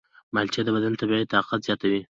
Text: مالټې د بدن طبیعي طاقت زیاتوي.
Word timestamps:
مالټې 0.33 0.61
د 0.65 0.69
بدن 0.75 0.93
طبیعي 0.99 1.25
طاقت 1.33 1.59
زیاتوي. 1.67 2.01